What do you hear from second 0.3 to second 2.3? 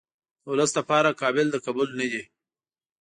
د ولس لپاره قابل د قبول نه دي.